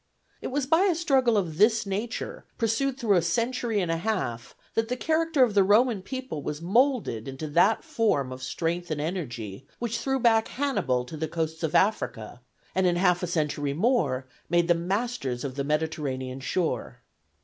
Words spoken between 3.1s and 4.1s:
a century and a